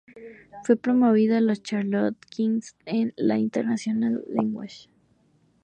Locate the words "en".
2.87-3.13